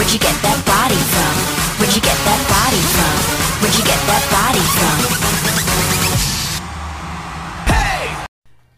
Where'd 0.00 0.14
you 0.14 0.18
get 0.18 0.32
that 0.40 0.56
body 0.64 0.96
from? 1.12 1.34
Where'd 1.76 1.94
you 1.94 2.00
get 2.00 2.16
that 2.24 2.40
body 2.48 2.80
from? 2.96 3.16
Where'd 3.60 3.76
you 3.76 3.84
get 3.84 4.00
that 4.08 4.24
body 4.32 4.64
from? 4.72 4.96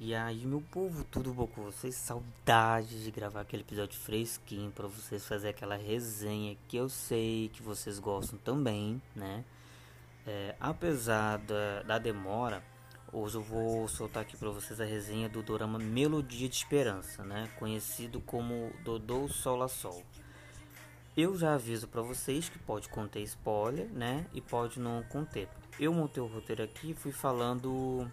E 0.00 0.16
aí, 0.16 0.44
meu 0.44 0.60
povo, 0.60 1.04
tudo 1.04 1.32
bom 1.32 1.46
com 1.46 1.62
vocês? 1.62 1.94
Saudades 1.94 3.04
de 3.04 3.12
gravar 3.12 3.42
aquele 3.42 3.62
episódio 3.62 3.96
fresquinho 4.00 4.72
para 4.72 4.88
vocês 4.88 5.24
fazer 5.24 5.50
aquela 5.50 5.76
resenha 5.76 6.56
que 6.66 6.76
eu 6.76 6.88
sei 6.88 7.52
que 7.54 7.62
vocês 7.62 8.00
gostam 8.00 8.36
também, 8.40 9.00
né? 9.14 9.44
É, 10.26 10.56
apesar 10.58 11.38
da, 11.38 11.84
da 11.84 11.98
demora, 12.00 12.64
hoje 13.12 13.36
eu 13.36 13.42
vou 13.42 13.86
soltar 13.86 14.24
aqui 14.24 14.36
para 14.36 14.50
vocês 14.50 14.80
a 14.80 14.84
resenha 14.84 15.28
do 15.28 15.40
dorama 15.40 15.78
Melodia 15.78 16.48
de 16.48 16.56
Esperança, 16.56 17.22
né? 17.22 17.48
Conhecido 17.60 18.20
como 18.20 18.72
Dodô 18.82 19.28
Sol 19.28 19.62
a 19.62 19.68
Sol. 19.68 20.02
Eu 21.16 21.36
já 21.36 21.54
aviso 21.54 21.86
para 21.88 22.00
vocês 22.00 22.48
que 22.48 22.58
pode 22.58 22.88
conter 22.88 23.20
spoiler, 23.22 23.86
né? 23.88 24.26
E 24.32 24.40
pode 24.40 24.80
não 24.80 25.02
conter. 25.04 25.48
Eu 25.78 25.92
montei 25.92 26.22
o 26.22 26.26
roteiro 26.26 26.62
aqui 26.62 26.94
fui 26.94 27.12
falando 27.12 28.10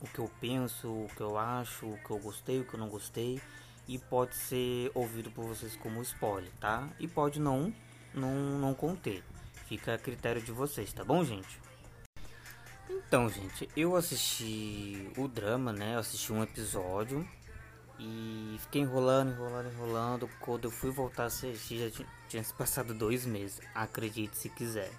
o 0.00 0.06
que 0.12 0.18
eu 0.18 0.30
penso, 0.40 0.88
o 0.88 1.08
que 1.16 1.20
eu 1.20 1.36
acho, 1.36 1.86
o 1.86 1.98
que 1.98 2.10
eu 2.10 2.18
gostei, 2.18 2.60
o 2.60 2.64
que 2.64 2.74
eu 2.74 2.80
não 2.80 2.88
gostei 2.88 3.40
e 3.86 3.98
pode 3.98 4.34
ser 4.34 4.90
ouvido 4.94 5.30
por 5.30 5.44
vocês 5.44 5.76
como 5.76 6.00
spoiler, 6.02 6.50
tá? 6.60 6.88
E 6.98 7.06
pode 7.06 7.40
não, 7.40 7.72
não, 8.12 8.32
não 8.58 8.74
conter. 8.74 9.22
Fica 9.66 9.94
a 9.94 9.98
critério 9.98 10.42
de 10.42 10.52
vocês, 10.52 10.92
tá 10.92 11.04
bom, 11.04 11.24
gente? 11.24 11.60
Então, 12.88 13.28
gente, 13.28 13.68
eu 13.76 13.96
assisti 13.96 15.10
o 15.16 15.26
drama, 15.26 15.72
né? 15.72 15.94
Eu 15.94 15.98
assisti 15.98 16.32
um 16.32 16.42
episódio 16.42 17.26
e 17.98 18.56
fiquei 18.60 18.82
enrolando, 18.82 19.32
enrolando, 19.32 19.72
enrolando. 19.72 20.30
Quando 20.40 20.64
eu 20.64 20.70
fui 20.70 20.90
voltar 20.90 21.24
a 21.24 21.26
assistir, 21.26 21.90
já 21.90 22.04
tinha, 22.28 22.42
se 22.42 22.52
passado 22.54 22.92
dois 22.94 23.24
meses. 23.24 23.60
Acredite 23.74 24.36
se 24.36 24.48
quiser, 24.48 24.90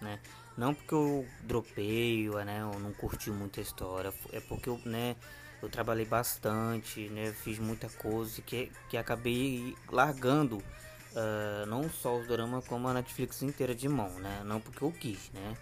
né? 0.00 0.18
Não 0.56 0.74
porque 0.74 0.94
eu 0.94 1.26
dropei, 1.42 2.28
né, 2.44 2.60
eu 2.60 2.78
não 2.80 2.92
curti 2.92 3.30
muito 3.30 3.60
a 3.60 3.62
história, 3.62 4.12
é 4.32 4.40
porque 4.40 4.68
eu, 4.68 4.78
né, 4.84 5.16
eu 5.62 5.70
trabalhei 5.70 6.04
bastante, 6.04 7.08
né, 7.08 7.32
fiz 7.32 7.58
muita 7.58 7.88
coisa 7.88 8.42
que, 8.42 8.70
que 8.88 8.98
acabei 8.98 9.74
largando 9.88 10.56
uh, 10.58 11.66
não 11.66 11.88
só 11.88 12.18
o 12.18 12.26
drama 12.26 12.60
como 12.60 12.88
a 12.88 12.92
Netflix 12.92 13.42
inteira 13.42 13.74
de 13.74 13.88
mão, 13.88 14.10
né, 14.18 14.42
não 14.44 14.60
porque 14.60 14.82
eu 14.82 14.92
quis, 14.92 15.30
né. 15.32 15.56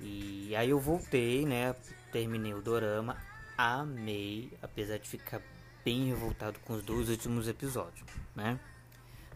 E 0.00 0.56
aí 0.56 0.70
eu 0.70 0.80
voltei, 0.80 1.46
né, 1.46 1.76
terminei 2.10 2.54
o 2.54 2.62
dorama, 2.62 3.16
amei, 3.56 4.52
apesar 4.60 4.98
de 4.98 5.08
ficar 5.08 5.40
bem 5.84 6.06
revoltado 6.06 6.58
com 6.60 6.74
os 6.74 6.82
dois 6.82 7.08
últimos 7.08 7.48
episódios, 7.48 8.06
né. 8.34 8.58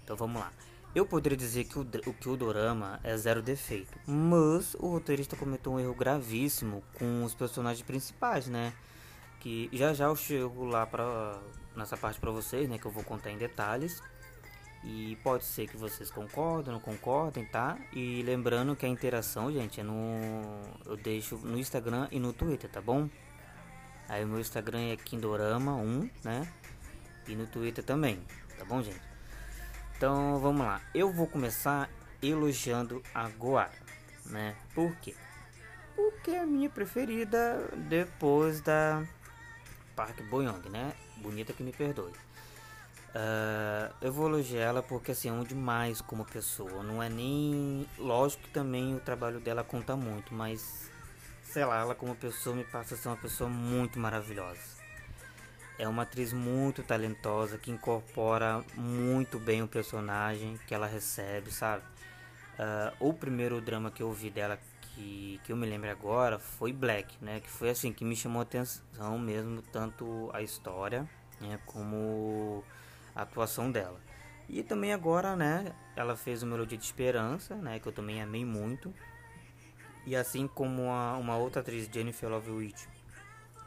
Então 0.02 0.16
vamos 0.16 0.40
lá. 0.40 0.52
Eu 0.94 1.04
poderia 1.04 1.36
dizer 1.36 1.64
que 1.64 1.78
o, 1.78 1.84
que 1.84 2.28
o 2.28 2.36
dorama 2.36 2.98
é 3.04 3.14
zero 3.18 3.42
defeito, 3.42 3.98
mas 4.06 4.74
o 4.78 4.88
roteirista 4.88 5.36
cometeu 5.36 5.72
um 5.72 5.78
erro 5.78 5.94
gravíssimo 5.94 6.82
com 6.98 7.22
os 7.22 7.34
personagens 7.34 7.84
principais, 7.86 8.46
né? 8.46 8.72
Que 9.40 9.68
já 9.72 9.92
já 9.92 10.06
eu 10.06 10.16
chego 10.16 10.64
lá 10.64 10.86
para 10.86 11.38
nessa 11.76 11.98
parte 11.98 12.18
para 12.18 12.30
vocês, 12.30 12.66
né? 12.66 12.78
Que 12.78 12.86
eu 12.86 12.90
vou 12.90 13.04
contar 13.04 13.30
em 13.30 13.36
detalhes. 13.36 14.02
E 14.82 15.18
pode 15.22 15.44
ser 15.44 15.66
que 15.68 15.76
vocês 15.76 16.10
concordem, 16.10 16.72
não 16.72 16.80
concordem, 16.80 17.44
tá? 17.44 17.76
E 17.92 18.22
lembrando 18.22 18.74
que 18.74 18.86
a 18.86 18.88
interação, 18.88 19.52
gente, 19.52 19.80
é 19.80 19.82
no 19.82 20.62
eu 20.86 20.96
deixo 20.96 21.36
no 21.38 21.58
Instagram 21.58 22.08
e 22.10 22.18
no 22.18 22.32
Twitter, 22.32 22.70
tá 22.70 22.80
bom? 22.80 23.06
Aí 24.08 24.24
o 24.24 24.28
meu 24.28 24.40
Instagram 24.40 24.92
é 24.92 24.96
Kindorama1, 24.96 26.10
né? 26.24 26.48
E 27.26 27.34
no 27.34 27.46
Twitter 27.46 27.84
também, 27.84 28.20
tá 28.58 28.64
bom, 28.64 28.82
gente? 28.82 29.00
Então 29.96 30.38
vamos 30.38 30.64
lá. 30.64 30.80
Eu 30.94 31.12
vou 31.12 31.26
começar 31.26 31.90
elogiando 32.22 33.02
a 33.14 33.28
Goara, 33.30 33.72
né? 34.26 34.54
Por 34.74 34.94
quê? 34.96 35.14
Porque 35.94 36.30
é 36.30 36.40
a 36.40 36.46
minha 36.46 36.68
preferida 36.68 37.68
depois 37.88 38.60
da 38.60 39.02
Park 39.96 40.20
Boyong, 40.30 40.68
né? 40.68 40.92
Bonita 41.16 41.52
que 41.52 41.62
me 41.62 41.72
perdoe. 41.72 42.12
Uh, 43.16 43.94
eu 44.02 44.12
vou 44.12 44.28
elogiar 44.28 44.60
ela 44.60 44.82
porque 44.82 45.12
assim, 45.12 45.30
é 45.30 45.32
um 45.32 45.42
demais 45.42 46.02
como 46.02 46.24
pessoa. 46.24 46.82
Não 46.82 47.02
é 47.02 47.08
nem. 47.08 47.86
Lógico 47.98 48.42
que 48.42 48.50
também 48.50 48.94
o 48.94 49.00
trabalho 49.00 49.40
dela 49.40 49.64
conta 49.64 49.96
muito, 49.96 50.34
mas 50.34 50.90
sei 51.56 51.64
lá, 51.64 51.80
ela 51.80 51.94
como 51.94 52.14
pessoa 52.14 52.54
me 52.54 52.64
passa 52.64 52.94
a 52.94 52.98
ser 52.98 53.08
uma 53.08 53.16
pessoa 53.16 53.48
muito 53.48 53.98
maravilhosa. 53.98 54.60
É 55.78 55.88
uma 55.88 56.02
atriz 56.02 56.30
muito 56.30 56.82
talentosa 56.82 57.56
que 57.56 57.70
incorpora 57.70 58.62
muito 58.74 59.38
bem 59.38 59.62
o 59.62 59.66
personagem 59.66 60.60
que 60.66 60.74
ela 60.74 60.86
recebe, 60.86 61.50
sabe? 61.50 61.82
Uh, 62.58 63.08
o 63.08 63.14
primeiro 63.14 63.58
drama 63.58 63.90
que 63.90 64.02
eu 64.02 64.12
vi 64.12 64.28
dela 64.28 64.60
que, 64.82 65.40
que 65.44 65.50
eu 65.50 65.56
me 65.56 65.66
lembro 65.66 65.90
agora 65.90 66.38
foi 66.38 66.74
Black, 66.74 67.16
né? 67.24 67.40
Que 67.40 67.48
foi 67.48 67.70
assim 67.70 67.90
que 67.90 68.04
me 68.04 68.14
chamou 68.14 68.40
a 68.40 68.42
atenção 68.42 69.18
mesmo, 69.18 69.62
tanto 69.62 70.28
a 70.34 70.42
história 70.42 71.08
né, 71.40 71.58
como 71.64 72.62
a 73.14 73.22
atuação 73.22 73.72
dela. 73.72 73.98
E 74.46 74.62
também 74.62 74.92
agora, 74.92 75.34
né? 75.34 75.74
Ela 75.96 76.16
fez 76.16 76.42
o 76.42 76.46
Melodia 76.46 76.76
de 76.76 76.84
Esperança, 76.84 77.54
né? 77.54 77.78
Que 77.78 77.88
eu 77.88 77.92
também 77.92 78.20
amei 78.20 78.44
muito. 78.44 78.92
E 80.06 80.14
assim 80.16 80.46
como 80.46 80.90
a, 80.90 81.16
uma 81.18 81.36
outra 81.36 81.60
atriz, 81.60 81.88
Jennifer 81.92 82.28
Love 82.28 82.50
Witch, 82.50 82.84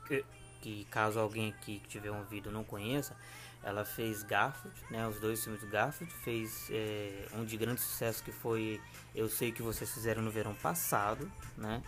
que 0.07 0.25
que 0.61 0.85
caso 0.85 1.19
alguém 1.19 1.50
aqui 1.50 1.79
que 1.79 1.88
tiver 1.88 2.11
vídeo 2.29 2.51
não 2.51 2.63
conheça, 2.63 3.16
ela 3.63 3.83
fez 3.83 4.23
Garfield, 4.23 4.77
né, 4.89 5.07
os 5.07 5.19
dois 5.19 5.44
filmes 5.44 5.61
do 5.61 5.67
Garfield, 5.67 6.13
fez 6.23 6.67
é, 6.69 7.27
um 7.33 7.44
de 7.44 7.57
grande 7.57 7.81
sucesso 7.81 8.23
que 8.23 8.31
foi 8.31 8.81
Eu 9.13 9.27
Sei 9.27 9.51
Que 9.51 9.61
Vocês 9.61 9.91
Fizeram 9.91 10.22
no 10.22 10.31
Verão 10.31 10.53
Passado, 10.55 11.29
né, 11.57 11.81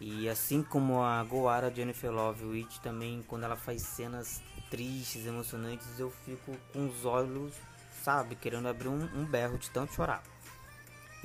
e 0.00 0.28
assim 0.28 0.62
como 0.62 1.02
a 1.02 1.22
Goara 1.24 1.72
Jennifer 1.74 2.10
Love 2.10 2.44
Witch 2.44 2.78
também, 2.78 3.22
quando 3.26 3.44
ela 3.44 3.56
faz 3.56 3.82
cenas 3.82 4.42
tristes, 4.70 5.26
emocionantes, 5.26 5.98
eu 5.98 6.10
fico 6.10 6.56
com 6.72 6.88
os 6.88 7.04
olhos, 7.04 7.54
sabe, 8.02 8.34
querendo 8.34 8.66
abrir 8.66 8.88
um, 8.88 9.04
um 9.14 9.24
berro 9.24 9.56
de 9.56 9.70
tanto 9.70 9.94
chorar. 9.94 10.22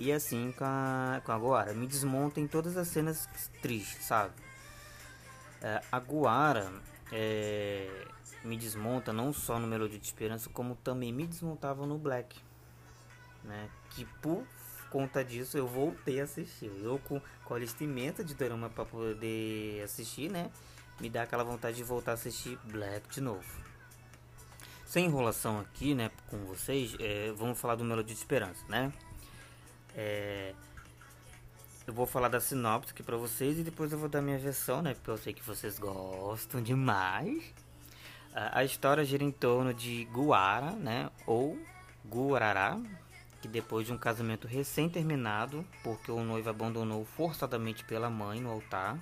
E 0.01 0.13
assim 0.13 0.53
com 0.57 0.63
a, 0.63 1.65
me 1.75 1.85
desmonta 1.85 2.39
em 2.39 2.47
todas 2.47 2.77
as 2.77 2.87
cenas 2.87 3.27
tristes, 3.61 4.05
sabe? 4.05 4.33
É, 5.61 5.81
a 5.91 5.99
Guara 5.99 6.71
é, 7.11 8.07
me 8.45 8.55
desmonta 8.55 9.11
não 9.11 9.33
só 9.33 9.59
no 9.59 9.67
Melodia 9.67 9.99
de 9.99 10.05
Esperança, 10.05 10.49
como 10.51 10.77
também 10.77 11.11
me 11.11 11.27
desmontava 11.27 11.85
no 11.85 11.97
Black. 11.97 12.39
Né? 13.43 13.69
Que 13.89 14.05
por 14.21 14.47
conta 14.89 15.21
disso 15.21 15.57
eu 15.57 15.67
voltei 15.67 16.21
a 16.21 16.23
assistir. 16.23 16.71
Eu 16.81 16.97
com, 16.99 17.21
com 17.43 17.53
a 17.53 17.59
lista 17.59 17.83
imensa 17.83 18.23
de 18.23 18.33
drama 18.35 18.69
para 18.69 18.85
poder 18.85 19.83
assistir, 19.83 20.31
né? 20.31 20.49
Me 21.01 21.09
dá 21.09 21.23
aquela 21.23 21.43
vontade 21.43 21.75
de 21.75 21.83
voltar 21.83 22.11
a 22.11 22.13
assistir 22.13 22.57
Black 22.63 23.09
de 23.09 23.19
novo. 23.19 23.43
Sem 24.85 25.07
enrolação 25.07 25.59
aqui, 25.59 25.93
né, 25.93 26.09
com 26.27 26.37
vocês, 26.45 26.95
é, 27.01 27.33
vamos 27.33 27.59
falar 27.59 27.75
do 27.75 27.83
Melodia 27.83 28.15
de 28.15 28.19
Esperança, 28.19 28.65
né? 28.69 28.93
É, 30.01 30.53
eu 31.85 31.93
vou 31.93 32.05
falar 32.05 32.29
da 32.29 32.39
sinopse 32.39 32.93
aqui 32.93 33.03
pra 33.03 33.17
vocês 33.17 33.59
e 33.59 33.63
depois 33.63 33.91
eu 33.91 33.99
vou 33.99 34.07
dar 34.07 34.21
minha 34.21 34.37
versão, 34.37 34.81
né? 34.81 34.93
Porque 34.93 35.11
eu 35.11 35.17
sei 35.17 35.33
que 35.33 35.43
vocês 35.43 35.77
gostam 35.77 36.61
demais. 36.63 37.53
A 38.33 38.63
história 38.63 39.03
gira 39.03 39.25
em 39.25 39.31
torno 39.31 39.73
de 39.73 40.05
Guara, 40.05 40.71
né? 40.71 41.09
Ou 41.27 41.59
Guarará, 42.07 42.79
que 43.41 43.47
depois 43.49 43.87
de 43.87 43.91
um 43.91 43.97
casamento 43.97 44.47
recém-terminado, 44.47 45.65
porque 45.83 46.09
o 46.09 46.23
noivo 46.23 46.49
abandonou 46.49 47.03
forçadamente 47.03 47.83
pela 47.83 48.09
mãe 48.09 48.39
no 48.39 48.51
altar, 48.51 48.97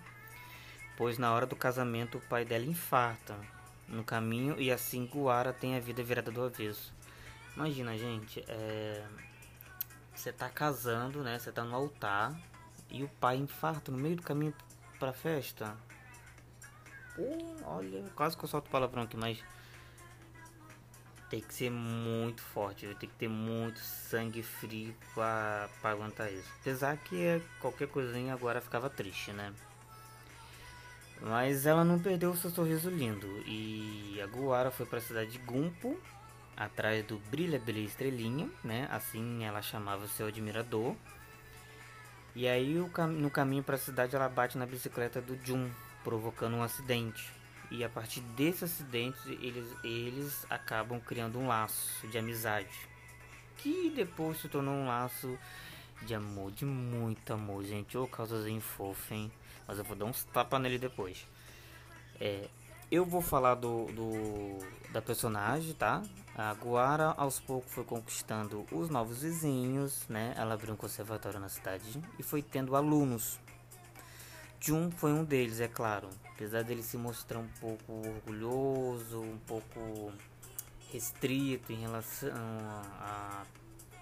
pois 0.97 1.19
na 1.19 1.31
hora 1.31 1.45
do 1.45 1.55
casamento 1.55 2.17
o 2.17 2.21
pai 2.21 2.43
dela 2.43 2.65
infarta 2.65 3.35
no 3.87 4.03
caminho 4.03 4.59
e 4.59 4.71
assim 4.71 5.05
Guara 5.05 5.53
tem 5.53 5.75
a 5.75 5.79
vida 5.79 6.01
virada 6.01 6.31
do 6.31 6.43
avesso. 6.43 6.91
Imagina, 7.55 7.95
gente, 7.95 8.43
é... 8.47 9.05
você 10.17 10.33
tá 10.33 10.49
casando, 10.49 11.23
né? 11.23 11.37
Você 11.37 11.51
tá 11.51 11.63
no 11.63 11.75
altar 11.75 12.35
e 12.89 13.03
o 13.03 13.07
pai 13.07 13.37
infarta 13.37 13.91
no 13.91 13.97
meio 13.97 14.15
do 14.15 14.23
caminho 14.23 14.53
pra 14.99 15.13
festa. 15.13 15.77
Olha, 17.63 18.03
quase 18.15 18.37
que 18.37 18.43
eu 18.43 18.49
solto 18.49 18.69
palavrão 18.69 19.03
aqui, 19.03 19.17
mas 19.17 19.43
tem 21.29 21.41
que 21.41 21.53
ser 21.53 21.69
muito 21.69 22.41
forte, 22.41 22.87
tem 22.95 23.09
que 23.09 23.15
ter 23.15 23.27
muito 23.27 23.79
sangue 23.79 24.41
frio 24.41 24.95
pra, 25.13 25.69
pra 25.81 25.91
aguentar 25.91 26.31
isso. 26.31 26.49
Apesar 26.61 26.97
que 26.97 27.41
qualquer 27.59 27.87
coisinha 27.87 28.33
agora 28.33 28.61
ficava 28.61 28.89
triste, 28.89 29.31
né? 29.31 29.53
Mas 31.19 31.65
ela 31.65 31.83
não 31.83 31.99
perdeu 31.99 32.31
o 32.31 32.37
seu 32.37 32.51
sorriso 32.51 32.89
lindo 32.89 33.27
e 33.45 34.19
a 34.21 34.27
Guara 34.27 34.69
foi 34.69 34.85
para 34.85 34.99
a 34.99 35.01
cidade 35.01 35.31
de 35.31 35.39
Gumpo, 35.39 35.99
atrás 36.57 37.05
do 37.05 37.19
Brilha 37.29 37.59
Brilha 37.59 37.85
Estrelinha, 37.85 38.49
né? 38.63 38.87
Assim 38.91 39.45
ela 39.45 39.61
chamava 39.61 40.07
seu 40.07 40.27
admirador. 40.27 40.95
E 42.35 42.47
aí 42.47 42.73
no 42.73 43.29
caminho 43.29 43.63
para 43.63 43.75
a 43.75 43.79
cidade 43.79 44.15
ela 44.15 44.27
bate 44.27 44.57
na 44.57 44.65
bicicleta 44.65 45.21
do 45.21 45.37
Jun, 45.45 45.69
provocando 46.03 46.55
um 46.55 46.63
acidente. 46.63 47.31
E 47.69 47.83
a 47.83 47.89
partir 47.89 48.21
desse 48.21 48.63
acidente 48.63 49.19
eles, 49.41 49.67
eles 49.83 50.45
acabam 50.49 50.99
criando 50.99 51.37
um 51.37 51.47
laço 51.47 52.07
de 52.07 52.17
amizade. 52.17 52.87
que 53.57 53.91
depois 53.95 54.39
se 54.39 54.47
tornou 54.47 54.73
um 54.73 54.87
laço 54.87 55.37
de 56.03 56.13
amor, 56.13 56.51
de 56.51 56.65
muito 56.65 57.33
amor, 57.33 57.63
gente. 57.63 57.97
Ô, 57.97 58.03
oh, 58.03 58.07
causazinho 58.07 58.61
fofo, 58.61 59.13
hein? 59.13 59.31
Mas 59.67 59.77
eu 59.77 59.83
vou 59.83 59.95
dar 59.95 60.05
uns 60.05 60.23
tapas 60.25 60.61
nele 60.61 60.77
depois. 60.77 61.25
É, 62.19 62.47
eu 62.91 63.03
vou 63.03 63.21
falar 63.21 63.55
do, 63.55 63.85
do, 63.87 64.59
da 64.91 65.01
personagem, 65.01 65.73
tá? 65.73 66.01
A 66.37 66.53
Guara 66.53 67.15
aos 67.17 67.39
poucos 67.39 67.73
foi 67.73 67.83
conquistando 67.83 68.63
os 68.71 68.91
novos 68.91 69.23
vizinhos, 69.23 70.07
né? 70.07 70.35
Ela 70.37 70.53
abriu 70.53 70.71
um 70.71 70.77
conservatório 70.77 71.39
na 71.39 71.49
cidade 71.49 71.99
e 72.19 72.21
foi 72.21 72.43
tendo 72.43 72.75
alunos. 72.75 73.39
Jun 74.59 74.91
foi 74.91 75.11
um 75.11 75.23
deles, 75.23 75.59
é 75.59 75.67
claro. 75.67 76.09
Apesar 76.31 76.63
dele 76.63 76.83
se 76.83 76.95
mostrar 76.95 77.39
um 77.39 77.47
pouco 77.59 77.91
orgulhoso, 77.91 79.19
um 79.19 79.39
pouco 79.47 80.13
restrito 80.91 81.73
em 81.73 81.81
relação 81.81 82.29
a 82.99 83.43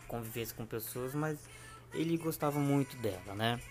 convivência 0.06 0.54
com 0.58 0.66
pessoas, 0.66 1.16
mas 1.16 1.40
ele 1.94 2.18
gostava 2.18 2.60
muito 2.60 2.98
dela, 2.98 3.34
né? 3.34 3.62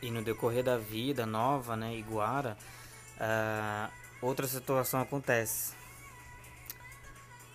E 0.00 0.08
no 0.08 0.22
decorrer 0.22 0.62
da 0.62 0.78
vida 0.78 1.26
nova, 1.26 1.74
né, 1.74 1.96
Iguara, 1.96 2.56
uh, 3.16 3.92
outra 4.22 4.46
situação 4.46 5.00
acontece. 5.00 5.77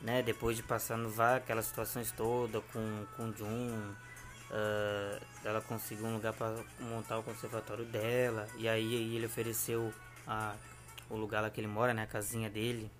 Né, 0.03 0.21
depois 0.21 0.57
de 0.57 0.63
passando 0.63 1.09
várias 1.09 1.43
aquelas 1.43 1.65
situações 1.65 2.11
todas 2.11 2.61
com, 2.73 3.05
com 3.15 3.31
Jun, 3.31 3.93
uh, 4.51 5.25
ela 5.45 5.61
conseguiu 5.61 6.05
um 6.05 6.15
lugar 6.15 6.33
para 6.33 6.61
montar 6.77 7.17
o 7.17 7.23
conservatório 7.23 7.85
dela. 7.85 8.45
E 8.57 8.67
aí, 8.67 8.97
aí 8.97 9.15
ele 9.15 9.25
ofereceu 9.25 9.93
a, 10.27 10.55
o 11.09 11.15
lugar 11.15 11.41
lá 11.41 11.49
que 11.49 11.61
ele 11.61 11.67
mora, 11.67 11.93
né, 11.93 12.03
a 12.03 12.07
casinha 12.07 12.49
dele. 12.49 12.91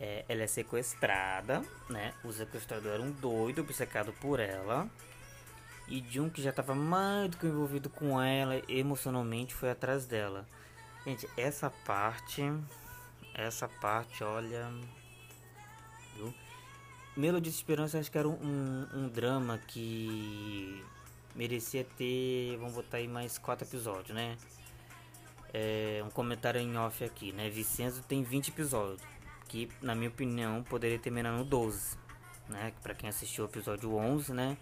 É, 0.00 0.24
ela 0.28 0.44
é 0.44 0.46
sequestrada, 0.46 1.60
né? 1.90 2.14
O 2.22 2.32
sequestrador 2.32 2.92
era 2.92 3.02
um 3.02 3.10
doido, 3.10 3.62
obcecado 3.62 4.12
por 4.20 4.38
ela. 4.38 4.88
E 5.88 6.04
Jun, 6.08 6.30
que 6.30 6.40
já 6.40 6.50
estava 6.50 6.74
mais 6.74 7.30
do 7.30 7.36
que 7.36 7.46
envolvido 7.46 7.90
com 7.90 8.20
ela 8.20 8.62
emocionalmente, 8.68 9.54
foi 9.54 9.70
atrás 9.70 10.06
dela. 10.06 10.46
Gente, 11.04 11.28
essa 11.36 11.70
parte. 11.70 12.42
Essa 13.34 13.66
parte, 13.66 14.22
olha. 14.22 14.70
Viu? 16.18 16.34
Melody 17.16 17.48
de 17.48 17.56
Esperança 17.56 17.98
acho 17.98 18.10
que 18.10 18.18
era 18.18 18.28
um, 18.28 18.32
um, 18.32 18.86
um, 18.94 19.08
drama 19.08 19.58
que 19.66 20.84
merecia 21.34 21.84
ter. 21.96 22.56
Vamos 22.58 22.74
botar 22.74 22.98
aí 22.98 23.08
mais 23.08 23.38
quatro 23.38 23.66
episódios, 23.66 24.14
né? 24.14 24.36
É, 25.52 26.02
um 26.04 26.10
comentário 26.10 26.60
em 26.60 26.76
off 26.76 27.02
aqui, 27.02 27.32
né? 27.32 27.48
Vicenzo 27.48 28.02
tem 28.02 28.22
20 28.22 28.48
episódios 28.48 29.00
que 29.48 29.68
na 29.80 29.94
minha 29.94 30.10
opinião 30.10 30.62
poderia 30.62 30.98
terminar 30.98 31.32
no 31.32 31.44
12, 31.44 31.96
né? 32.48 32.72
Para 32.82 32.94
quem 32.94 33.08
assistiu 33.08 33.44
o 33.44 33.48
episódio 33.48 33.94
11, 33.94 34.32
né? 34.32 34.58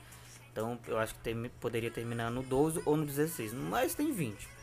Então 0.52 0.78
eu 0.86 0.98
acho 0.98 1.14
que 1.14 1.20
tem, 1.20 1.50
poderia 1.60 1.90
terminar 1.90 2.30
no 2.30 2.42
12 2.42 2.82
ou 2.86 2.96
no 2.96 3.04
16, 3.04 3.52
mas 3.52 3.94
tem 3.94 4.12
20. 4.12 4.55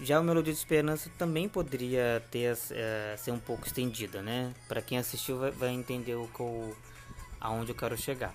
Já 0.00 0.20
o 0.20 0.24
Melodia 0.24 0.52
de 0.52 0.58
Esperança 0.58 1.10
também 1.16 1.48
poderia 1.48 2.22
ter 2.30 2.56
é, 2.70 3.16
ser 3.16 3.30
um 3.30 3.38
pouco 3.38 3.66
estendida, 3.66 4.20
né? 4.20 4.54
Para 4.68 4.82
quem 4.82 4.98
assistiu 4.98 5.38
vai, 5.38 5.50
vai, 5.50 5.70
entender 5.70 6.14
o 6.14 6.28
que 6.28 6.74
aonde 7.40 7.70
eu 7.70 7.74
quero 7.74 7.96
chegar. 7.96 8.34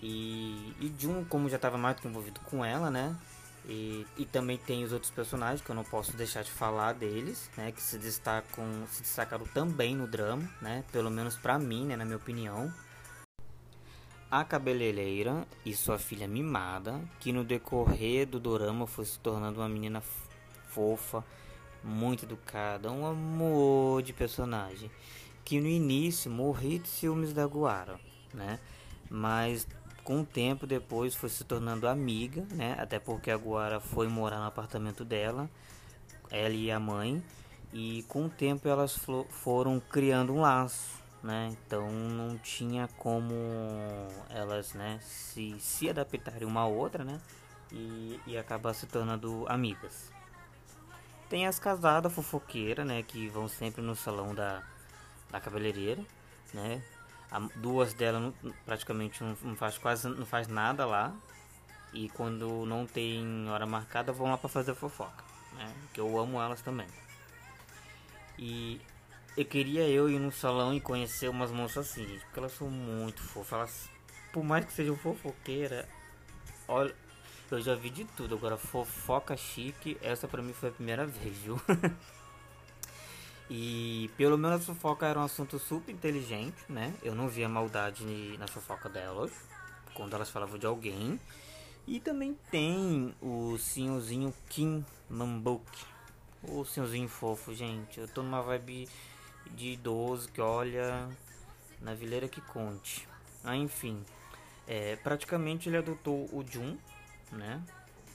E, 0.00 0.72
e 0.80 0.94
Jun, 0.96 1.24
como 1.24 1.48
já 1.48 1.56
estava 1.56 1.76
mais 1.76 1.96
envolvido 2.04 2.38
com 2.40 2.64
ela, 2.64 2.90
né? 2.90 3.16
E, 3.68 4.06
e 4.16 4.24
também 4.24 4.56
tem 4.56 4.84
os 4.84 4.92
outros 4.92 5.10
personagens 5.10 5.60
que 5.60 5.68
eu 5.68 5.74
não 5.74 5.84
posso 5.84 6.16
deixar 6.16 6.42
de 6.42 6.50
falar 6.50 6.94
deles, 6.94 7.50
né? 7.56 7.72
Que 7.72 7.82
se 7.82 7.98
destacam, 7.98 8.64
se 8.90 9.02
destacaram 9.02 9.46
também 9.46 9.96
no 9.96 10.06
drama, 10.06 10.48
né? 10.62 10.84
Pelo 10.92 11.10
menos 11.10 11.36
para 11.36 11.58
mim, 11.58 11.86
né? 11.86 11.96
Na 11.96 12.04
minha 12.04 12.16
opinião. 12.16 12.72
A 14.30 14.44
cabeleireira 14.44 15.46
e 15.64 15.74
sua 15.74 15.98
filha 15.98 16.28
mimada, 16.28 17.00
que 17.18 17.32
no 17.32 17.42
decorrer 17.42 18.26
do 18.26 18.38
drama 18.38 18.86
foi 18.86 19.06
se 19.06 19.18
tornando 19.18 19.60
uma 19.60 19.68
menina 19.70 20.02
fofa, 20.68 21.24
muito 21.82 22.26
educada, 22.26 22.92
um 22.92 23.06
amor 23.06 24.02
de 24.02 24.12
personagem, 24.12 24.90
que 25.46 25.58
no 25.58 25.66
início 25.66 26.30
morri 26.30 26.78
de 26.78 26.88
ciúmes 26.88 27.32
da 27.32 27.46
Guara, 27.46 27.98
né? 28.34 28.60
Mas 29.08 29.66
com 30.04 30.20
o 30.20 30.26
tempo 30.26 30.66
depois 30.66 31.14
foi 31.14 31.30
se 31.30 31.42
tornando 31.42 31.88
amiga, 31.88 32.46
né? 32.52 32.76
Até 32.78 32.98
porque 32.98 33.30
a 33.30 33.36
Guara 33.36 33.80
foi 33.80 34.08
morar 34.08 34.40
no 34.40 34.46
apartamento 34.46 35.06
dela, 35.06 35.48
ela 36.30 36.52
e 36.52 36.70
a 36.70 36.78
mãe, 36.78 37.22
e 37.72 38.04
com 38.08 38.26
o 38.26 38.28
tempo 38.28 38.68
elas 38.68 39.00
foram 39.30 39.80
criando 39.80 40.34
um 40.34 40.42
laço, 40.42 40.97
né? 41.22 41.50
Então 41.52 41.90
não 41.90 42.38
tinha 42.38 42.88
como 42.96 43.34
elas, 44.30 44.74
né, 44.74 44.98
se, 45.02 45.58
se 45.58 45.88
adaptarem 45.88 46.46
uma 46.46 46.62
a 46.62 46.66
outra, 46.66 47.04
né? 47.04 47.20
E, 47.70 48.20
e 48.26 48.36
acabar 48.36 48.74
se 48.74 48.86
tornando 48.86 49.44
amigas. 49.48 50.10
Tem 51.28 51.46
as 51.46 51.58
casadas 51.58 52.12
fofoqueiras, 52.12 52.86
né? 52.86 53.02
Que 53.02 53.28
vão 53.28 53.48
sempre 53.48 53.82
no 53.82 53.94
salão 53.94 54.34
da, 54.34 54.62
da 55.30 55.40
cabeleireira, 55.40 56.02
né? 56.54 56.82
duas 57.56 57.92
delas 57.92 58.22
não, 58.22 58.52
praticamente 58.64 59.22
não, 59.22 59.36
não, 59.42 59.54
faz 59.54 59.76
quase 59.76 60.08
não 60.08 60.24
faz 60.24 60.48
nada 60.48 60.86
lá. 60.86 61.14
E 61.92 62.08
quando 62.10 62.66
não 62.66 62.86
tem 62.86 63.48
hora 63.48 63.66
marcada 63.66 64.12
vão 64.12 64.30
lá 64.30 64.38
para 64.38 64.48
fazer 64.48 64.74
fofoca, 64.74 65.24
né? 65.54 65.72
Que 65.92 66.00
eu 66.00 66.18
amo 66.18 66.40
elas 66.40 66.62
também. 66.62 66.86
E 68.38 68.80
eu 69.38 69.44
queria 69.44 69.88
eu 69.88 70.10
ir 70.10 70.18
no 70.18 70.32
salão 70.32 70.74
e 70.74 70.80
conhecer 70.80 71.28
umas 71.28 71.52
moças 71.52 71.88
assim, 71.88 72.04
gente, 72.04 72.24
porque 72.24 72.40
elas 72.40 72.50
são 72.50 72.68
muito 72.68 73.22
fofas. 73.22 73.52
Elas, 73.52 73.90
por 74.32 74.42
mais 74.42 74.64
que 74.64 74.72
sejam 74.72 74.96
fofoqueiras, 74.96 75.86
olha, 76.66 76.92
eu 77.48 77.60
já 77.60 77.76
vi 77.76 77.88
de 77.88 78.04
tudo. 78.04 78.34
Agora 78.34 78.56
fofoca 78.56 79.36
chique, 79.36 79.96
essa 80.02 80.26
pra 80.26 80.42
mim 80.42 80.52
foi 80.52 80.70
a 80.70 80.72
primeira 80.72 81.06
vez, 81.06 81.36
viu? 81.38 81.60
E 83.50 84.10
pelo 84.14 84.36
menos 84.36 84.60
a 84.60 84.74
fofoca 84.74 85.06
era 85.06 85.18
um 85.18 85.22
assunto 85.22 85.58
super 85.58 85.90
inteligente, 85.90 86.58
né? 86.68 86.92
Eu 87.02 87.14
não 87.14 87.30
via 87.30 87.48
maldade 87.48 88.04
na 88.36 88.46
fofoca 88.46 88.90
delas, 88.90 89.32
quando 89.94 90.14
elas 90.14 90.28
falavam 90.28 90.58
de 90.58 90.66
alguém. 90.66 91.18
E 91.86 91.98
também 91.98 92.36
tem 92.50 93.14
o 93.22 93.56
senhorzinho 93.56 94.34
Kim 94.50 94.84
Mambuk. 95.08 95.64
O 96.42 96.62
senhorzinho 96.62 97.08
fofo, 97.08 97.54
gente. 97.54 97.98
Eu 97.98 98.06
tô 98.06 98.22
numa 98.22 98.42
vibe 98.42 98.86
de 99.56 99.72
idoso 99.72 100.28
que 100.30 100.40
olha 100.40 101.08
na 101.80 101.94
vileira 101.94 102.28
que 102.28 102.40
conte. 102.40 103.08
Ah, 103.44 103.56
enfim. 103.56 104.04
É, 104.66 104.96
praticamente 104.96 105.68
ele 105.68 105.78
adotou 105.78 106.24
o 106.32 106.44
Jun, 106.48 106.76
né? 107.32 107.62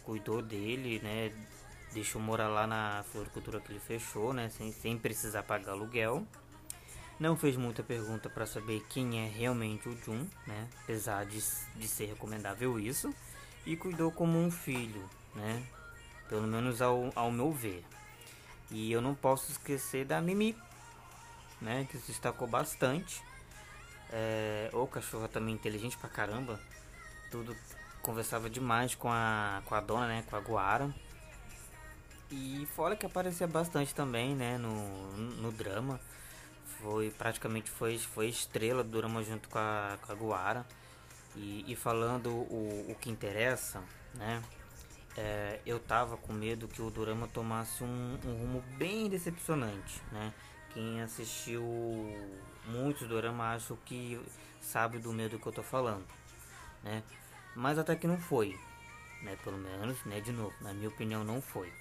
Cuidou 0.03 0.41
dele, 0.41 0.99
né? 1.03 1.31
deixou 1.93 2.19
morar 2.19 2.47
lá 2.47 2.65
na 2.65 3.03
floricultura 3.11 3.59
que 3.59 3.71
ele 3.71 3.79
fechou, 3.79 4.33
né, 4.33 4.49
sem, 4.49 4.71
sem 4.71 4.97
precisar 4.97 5.43
pagar 5.43 5.73
aluguel. 5.73 6.25
Não 7.19 7.37
fez 7.37 7.55
muita 7.55 7.83
pergunta 7.83 8.29
para 8.29 8.45
saber 8.45 8.83
quem 8.89 9.23
é 9.23 9.29
realmente 9.29 9.87
o 9.87 9.95
Jun, 10.03 10.25
né, 10.47 10.67
apesar 10.83 11.25
de, 11.25 11.39
de 11.75 11.87
ser 11.87 12.05
recomendável 12.07 12.79
isso, 12.79 13.13
e 13.65 13.77
cuidou 13.77 14.11
como 14.11 14.37
um 14.37 14.51
filho, 14.51 15.07
né, 15.35 15.63
pelo 16.27 16.47
menos 16.47 16.81
ao, 16.81 17.11
ao 17.15 17.31
meu 17.31 17.51
ver. 17.51 17.85
E 18.71 18.91
eu 18.91 19.01
não 19.01 19.13
posso 19.13 19.51
esquecer 19.51 20.05
da 20.05 20.19
Mimi, 20.19 20.57
né, 21.63 21.87
que 21.89 21.97
se 21.97 22.07
destacou 22.07 22.47
bastante. 22.47 23.23
É, 24.11 24.69
o 24.73 24.85
cachorro 24.85 25.27
também 25.27 25.55
inteligente 25.55 25.97
pra 25.97 26.09
caramba, 26.09 26.59
tudo 27.31 27.55
conversava 28.03 28.49
demais 28.49 28.93
com 28.93 29.09
a, 29.09 29.63
com 29.65 29.73
a 29.73 29.81
dona, 29.81 30.07
né, 30.07 30.23
com 30.29 30.35
a 30.35 30.39
Guara. 30.39 30.93
E 32.29 32.67
fora 32.75 32.95
que 32.95 33.05
aparecia 33.05 33.47
bastante 33.47 33.95
também, 33.95 34.35
né, 34.35 34.57
no, 34.57 35.17
no 35.17 35.51
drama. 35.51 35.99
Foi 36.81 37.09
praticamente 37.11 37.71
foi, 37.71 37.97
foi 37.97 38.27
estrela 38.27 38.83
do 38.83 38.97
drama 38.97 39.23
junto 39.23 39.47
com 39.49 39.57
a, 39.57 39.97
com 40.01 40.11
a 40.11 40.15
Guara. 40.15 40.65
E, 41.35 41.63
e 41.67 41.75
falando 41.75 42.29
o, 42.29 42.85
o 42.89 42.95
que 42.99 43.09
interessa, 43.09 43.81
né? 44.13 44.41
É, 45.15 45.59
eu 45.65 45.79
tava 45.79 46.17
com 46.17 46.33
medo 46.33 46.67
que 46.67 46.81
o 46.81 46.89
drama 46.89 47.27
tomasse 47.27 47.83
um, 47.83 48.17
um, 48.25 48.35
rumo 48.37 48.63
bem 48.77 49.07
decepcionante, 49.07 50.01
né? 50.11 50.33
Quem 50.73 51.01
assistiu 51.01 51.63
muitos 52.65 53.07
drama 53.07 53.53
acho 53.53 53.77
que 53.85 54.19
sabe 54.61 54.97
do 54.97 55.11
medo 55.13 55.37
que 55.37 55.47
eu 55.47 55.51
tô 55.51 55.63
falando, 55.63 56.05
né? 56.83 57.03
Mas 57.55 57.77
até 57.77 57.95
que 57.95 58.07
não 58.07 58.17
foi, 58.17 58.57
né? 59.21 59.37
Pelo 59.43 59.57
menos, 59.57 60.03
né? 60.05 60.19
De 60.19 60.31
novo, 60.31 60.53
na 60.61 60.73
minha 60.73 60.89
opinião 60.89 61.23
não 61.23 61.41
foi 61.41 61.71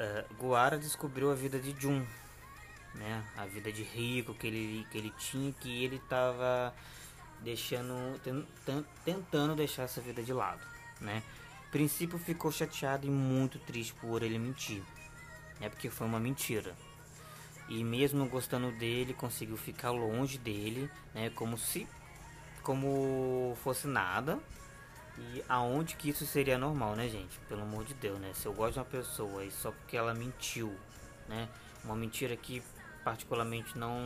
uh, 0.00 0.34
Guara 0.34 0.78
descobriu 0.78 1.30
a 1.30 1.34
vida 1.34 1.58
de 1.58 1.74
Jun, 1.78 2.04
né? 2.94 3.24
A 3.36 3.46
vida 3.46 3.70
de 3.70 3.82
rico 3.82 4.34
que 4.34 4.46
ele, 4.46 4.86
que 4.90 4.98
ele 4.98 5.12
tinha, 5.18 5.52
que 5.52 5.84
ele 5.84 5.96
estava 5.96 6.74
deixando, 7.40 7.94
tentando 9.04 9.54
deixar 9.54 9.84
essa 9.84 10.00
vida 10.00 10.22
de 10.22 10.32
lado, 10.32 10.60
né? 11.00 11.22
princípio 11.70 12.18
ficou 12.18 12.50
chateado 12.50 13.06
e 13.06 13.10
muito 13.10 13.58
triste 13.60 13.94
por 13.94 14.22
ele 14.22 14.38
mentir, 14.38 14.82
né? 15.60 15.68
Porque 15.68 15.88
foi 15.88 16.06
uma 16.06 16.18
mentira. 16.18 16.74
E 17.70 17.84
mesmo 17.84 18.28
gostando 18.28 18.72
dele, 18.72 19.14
conseguiu 19.14 19.56
ficar 19.56 19.92
longe 19.92 20.36
dele, 20.36 20.90
né? 21.14 21.30
Como 21.30 21.56
se 21.56 21.86
como 22.64 23.56
fosse 23.62 23.86
nada. 23.86 24.40
E 25.16 25.44
aonde 25.48 25.94
que 25.94 26.08
isso 26.10 26.26
seria 26.26 26.58
normal, 26.58 26.96
né, 26.96 27.08
gente? 27.08 27.38
Pelo 27.48 27.62
amor 27.62 27.84
de 27.84 27.94
Deus, 27.94 28.18
né? 28.18 28.32
Se 28.34 28.46
eu 28.46 28.52
gosto 28.52 28.74
de 28.74 28.78
uma 28.80 28.84
pessoa 28.86 29.44
e 29.44 29.52
só 29.52 29.70
porque 29.70 29.96
ela 29.96 30.12
mentiu, 30.12 30.74
né? 31.28 31.48
Uma 31.84 31.94
mentira 31.94 32.36
que 32.36 32.60
particularmente 33.04 33.78
não, 33.78 34.00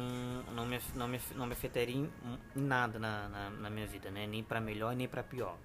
não, 0.54 0.66
me, 0.66 0.78
não, 0.94 1.08
me, 1.08 1.20
não 1.34 1.46
me 1.46 1.52
afetaria 1.54 1.96
em, 1.96 2.10
nada 2.54 2.98
na, 2.98 3.28
na, 3.28 3.50
na, 3.50 3.70
minha 3.70 3.86
vida, 3.86 4.10
né? 4.10 4.26
Nem 4.26 4.44
para 4.44 4.60
melhor 4.60 4.94
nem 4.94 5.08
para 5.08 5.22
pior. 5.22 5.56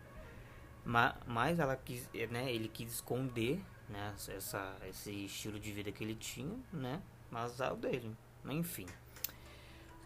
Mas, 0.85 1.13
mas 1.27 1.59
ela 1.59 1.75
quis, 1.75 2.09
né? 2.29 2.49
Ele 2.49 2.69
quis 2.69 2.93
esconder, 2.93 3.61
né? 3.89 4.13
Essa, 4.29 4.77
esse 4.87 5.25
estilo 5.25 5.59
de 5.59 5.71
vida 5.73 5.91
que 5.91 6.01
ele 6.01 6.15
tinha, 6.15 6.57
né? 6.71 7.01
Mas 7.31 7.59
é 7.59 7.71
o 7.71 7.75
dele. 7.75 8.15
Enfim. 8.45 8.85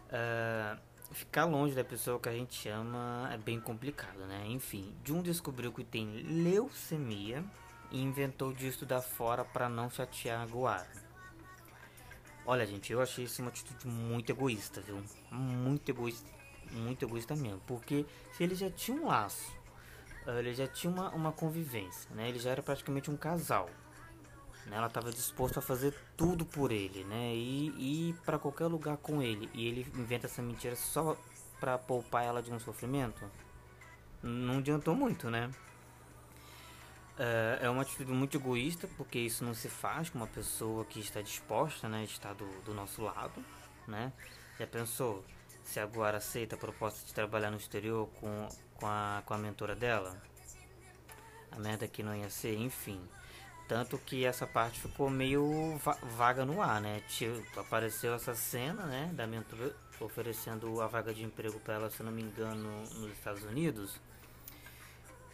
Uh, 0.08 0.78
ficar 1.12 1.44
longe 1.44 1.74
da 1.74 1.84
pessoa 1.84 2.18
que 2.18 2.28
a 2.28 2.32
gente 2.32 2.68
ama 2.68 3.28
é 3.32 3.38
bem 3.38 3.60
complicado, 3.60 4.18
né? 4.26 4.44
Enfim, 4.48 4.94
Jun 5.04 5.22
descobriu 5.22 5.72
que 5.72 5.84
tem 5.84 6.22
leucemia 6.22 7.44
e 7.90 8.00
inventou 8.00 8.52
de 8.52 8.66
estudar 8.66 9.00
fora 9.00 9.44
para 9.44 9.68
não 9.68 9.88
chatear 9.88 10.42
a 10.42 10.46
Guara. 10.46 11.04
Olha, 12.46 12.66
gente, 12.66 12.92
eu 12.92 13.00
achei 13.00 13.24
isso 13.24 13.40
uma 13.40 13.50
atitude 13.50 13.86
muito 13.86 14.30
egoísta, 14.30 14.80
viu? 14.80 15.02
Muito 15.30 15.88
egoísta, 15.88 16.28
muito 16.72 17.02
egoísta 17.04 17.34
mesmo. 17.34 17.60
Porque 17.66 18.04
se 18.32 18.42
ele 18.42 18.54
já 18.54 18.68
tinha 18.70 19.00
um 19.00 19.06
laço, 19.06 19.50
eh, 20.26 20.38
ele 20.40 20.52
já 20.52 20.66
tinha 20.66 20.92
uma, 20.92 21.10
uma 21.10 21.32
convivência, 21.32 22.10
né? 22.14 22.28
Ele 22.28 22.38
já 22.38 22.50
era 22.50 22.62
praticamente 22.62 23.10
um 23.10 23.16
casal. 23.16 23.70
Né? 24.66 24.76
Ela 24.76 24.86
estava 24.86 25.10
disposta 25.10 25.58
a 25.58 25.62
fazer 25.62 25.94
tudo 26.16 26.44
por 26.44 26.72
ele, 26.72 27.04
né? 27.04 27.34
E 27.34 28.10
ir 28.10 28.14
para 28.24 28.38
qualquer 28.38 28.66
lugar 28.66 28.96
com 28.96 29.22
ele. 29.22 29.50
E 29.52 29.66
ele 29.66 29.86
inventa 29.94 30.26
essa 30.26 30.42
mentira 30.42 30.76
só 30.76 31.16
para 31.60 31.78
poupar 31.78 32.24
ela 32.24 32.42
de 32.42 32.52
um 32.52 32.58
sofrimento. 32.58 33.24
Não 34.22 34.58
adiantou 34.58 34.94
muito, 34.94 35.30
né? 35.30 35.50
É, 37.18 37.60
é 37.62 37.70
uma 37.70 37.82
atitude 37.82 38.10
muito 38.10 38.36
egoísta, 38.36 38.88
porque 38.96 39.18
isso 39.18 39.44
não 39.44 39.54
se 39.54 39.68
faz 39.68 40.10
com 40.10 40.18
uma 40.18 40.26
pessoa 40.26 40.84
que 40.84 40.98
está 40.98 41.22
disposta, 41.22 41.88
né, 41.88 42.02
está 42.02 42.32
do, 42.32 42.46
do 42.62 42.74
nosso 42.74 43.02
lado, 43.02 43.44
né? 43.86 44.12
Já 44.58 44.66
pensou 44.66 45.24
se 45.62 45.78
agora 45.78 46.18
aceita 46.18 46.56
a 46.56 46.58
proposta 46.58 47.06
de 47.06 47.14
trabalhar 47.14 47.50
no 47.50 47.56
exterior 47.56 48.08
com, 48.20 48.48
com, 48.74 48.86
a, 48.86 49.22
com 49.24 49.34
a 49.34 49.38
mentora 49.38 49.76
dela? 49.76 50.20
A 51.52 51.58
merda 51.58 51.86
que 51.86 52.02
não 52.02 52.14
ia 52.14 52.28
ser, 52.28 52.56
enfim. 52.58 53.00
Tanto 53.66 53.96
que 53.98 54.24
essa 54.24 54.46
parte 54.46 54.78
ficou 54.78 55.08
meio 55.08 55.78
va 55.78 55.96
vaga 56.02 56.44
no 56.44 56.60
ar, 56.60 56.80
né? 56.80 57.00
Tipo, 57.08 57.60
apareceu 57.60 58.14
essa 58.14 58.34
cena, 58.34 58.84
né, 58.84 59.10
da 59.14 59.26
mentora 59.26 59.74
oferecendo 60.00 60.82
a 60.82 60.86
vaga 60.86 61.14
de 61.14 61.24
emprego 61.24 61.58
para 61.60 61.74
ela, 61.74 61.90
se 61.90 62.02
não 62.02 62.12
me 62.12 62.22
engano, 62.22 62.82
nos 62.94 63.12
Estados 63.12 63.42
Unidos 63.44 63.98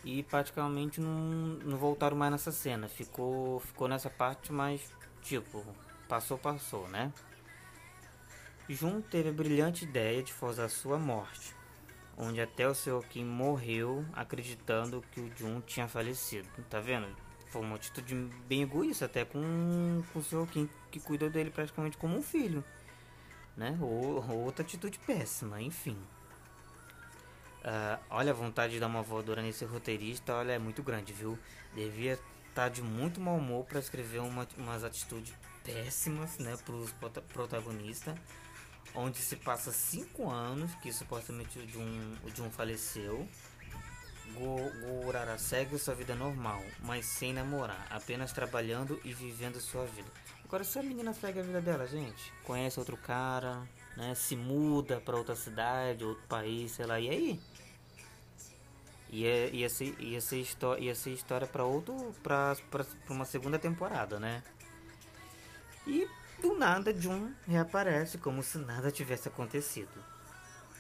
e 0.04 0.22
praticamente 0.22 1.00
não, 1.00 1.10
não 1.64 1.76
voltaram 1.76 2.16
mais 2.16 2.32
nessa 2.32 2.52
cena. 2.52 2.88
Ficou, 2.88 3.60
ficou 3.60 3.88
nessa 3.88 4.08
parte, 4.08 4.52
mas 4.52 4.80
tipo, 5.22 5.64
passou, 6.08 6.38
passou, 6.38 6.88
né? 6.88 7.12
Jun 8.68 9.00
teve 9.00 9.30
a 9.30 9.32
brilhante 9.32 9.84
ideia 9.84 10.22
de 10.22 10.32
forçar 10.32 10.70
sua 10.70 10.98
morte, 10.98 11.54
onde 12.16 12.40
até 12.40 12.68
o 12.68 12.74
seu 12.74 13.00
Kim 13.02 13.24
morreu 13.24 14.04
acreditando 14.12 15.04
que 15.10 15.20
o 15.20 15.36
Jun 15.36 15.60
tinha 15.60 15.88
falecido. 15.88 16.48
Tá 16.68 16.78
vendo? 16.78 17.08
Foi 17.50 17.62
uma 17.62 17.76
atitude 17.76 18.14
bem 18.48 18.62
egoísta, 18.62 19.06
até 19.06 19.24
com, 19.24 20.02
com 20.12 20.18
o 20.20 20.22
seu 20.22 20.46
Kim, 20.46 20.68
que 20.90 21.00
cuidou 21.00 21.28
dele 21.28 21.50
praticamente 21.50 21.96
como 21.96 22.16
um 22.16 22.22
filho. 22.22 22.64
Né? 23.56 23.76
Ou, 23.80 24.24
outra 24.44 24.64
atitude 24.64 24.98
péssima, 25.00 25.60
enfim. 25.60 25.98
Uh, 27.60 28.00
olha, 28.08 28.30
a 28.30 28.34
vontade 28.34 28.74
de 28.74 28.80
dar 28.80 28.86
uma 28.86 29.02
voadora 29.02 29.42
nesse 29.42 29.64
roteirista, 29.64 30.34
olha, 30.34 30.52
é 30.52 30.58
muito 30.58 30.82
grande, 30.82 31.12
viu? 31.12 31.38
Devia 31.74 32.12
estar 32.12 32.22
tá 32.54 32.68
de 32.68 32.82
muito 32.82 33.20
mau 33.20 33.36
humor 33.36 33.64
para 33.66 33.80
escrever 33.80 34.20
uma, 34.20 34.46
umas 34.56 34.84
atitudes 34.84 35.34
péssimas, 35.64 36.38
né, 36.38 36.56
pros 36.64 36.92
protagonistas, 37.32 38.16
onde 38.94 39.18
se 39.18 39.36
passa 39.36 39.72
cinco 39.72 40.30
anos 40.30 40.74
que 40.76 40.92
supostamente 40.92 41.58
o 41.58 41.62
o 42.26 42.34
Jun 42.34 42.50
faleceu. 42.50 43.28
Gurara 44.34 45.38
segue 45.38 45.78
sua 45.78 45.94
vida 45.94 46.14
normal, 46.14 46.62
mas 46.80 47.06
sem 47.06 47.32
namorar, 47.32 47.86
apenas 47.90 48.32
trabalhando 48.32 49.00
e 49.04 49.12
vivendo 49.12 49.60
sua 49.60 49.84
vida. 49.86 50.10
Agora, 50.44 50.64
se 50.64 50.78
a 50.78 50.82
menina 50.82 51.12
segue 51.12 51.40
a 51.40 51.42
vida 51.42 51.60
dela, 51.60 51.86
gente, 51.86 52.32
conhece 52.44 52.78
outro 52.78 52.96
cara, 52.96 53.62
né, 53.96 54.14
se 54.14 54.34
muda 54.34 55.00
para 55.00 55.16
outra 55.16 55.36
cidade, 55.36 56.04
outro 56.04 56.24
país, 56.28 56.72
sei 56.72 56.86
lá, 56.86 56.98
e 56.98 57.08
aí? 57.08 57.40
Ia, 59.12 59.48
ia, 59.50 59.68
ser, 59.68 59.96
ia, 60.00 60.20
ser, 60.20 60.46
ia 60.78 60.94
ser 60.94 61.10
história 61.10 61.46
para 61.46 61.64
outro. 61.64 62.14
Pra, 62.22 62.56
pra, 62.70 62.84
pra 62.84 63.12
uma 63.14 63.24
segunda 63.24 63.58
temporada, 63.58 64.20
né? 64.20 64.42
E 65.86 66.08
do 66.40 66.56
nada 66.56 66.94
Jun 66.98 67.32
reaparece 67.46 68.18
como 68.18 68.42
se 68.42 68.58
nada 68.58 68.90
tivesse 68.90 69.28
acontecido. 69.28 69.90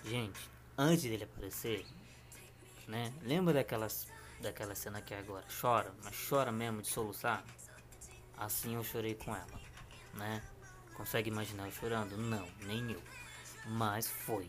Gente, 0.04 0.40
antes 0.78 1.02
dele 1.02 1.24
aparecer, 1.24 1.84
né? 2.90 3.12
Lembra 3.22 3.54
daquelas, 3.54 4.08
daquela 4.40 4.74
cena 4.74 5.00
que 5.00 5.14
agora 5.14 5.44
chora, 5.60 5.94
mas 6.02 6.28
chora 6.28 6.50
mesmo 6.50 6.82
de 6.82 6.88
soluçar? 6.88 7.42
Assim 8.36 8.74
eu 8.74 8.82
chorei 8.84 9.14
com 9.14 9.34
ela, 9.34 9.60
né? 10.14 10.42
Consegue 10.94 11.30
imaginar 11.30 11.66
eu 11.66 11.72
chorando? 11.72 12.16
Não, 12.16 12.46
nem 12.66 12.90
eu. 12.90 13.02
Mas 13.66 14.08
foi 14.08 14.46